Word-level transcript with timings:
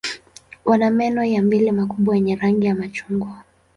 Wana 0.65 0.89
meno 0.91 1.23
ya 1.25 1.41
mbele 1.41 1.71
makubwa 1.71 2.15
yenye 2.15 2.35
rangi 2.35 2.67
ya 2.67 2.75
machungwa. 2.75 3.43